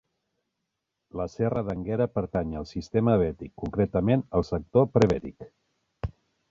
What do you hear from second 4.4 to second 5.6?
al sector Prebètic.